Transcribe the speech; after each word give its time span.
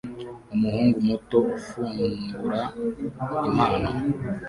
Umuhungu 0.55 0.97
muto 1.07 1.37
ufungura 1.57 2.61
impano 3.49 3.89